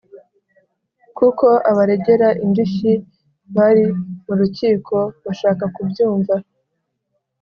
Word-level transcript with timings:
kuko 1.17 1.47
abaregera 1.69 2.29
indishyi 2.45 2.91
bari 3.55 3.85
mu 4.25 4.33
rukiko 4.39 4.95
bashaka 5.25 5.63
kubyumva. 5.75 6.33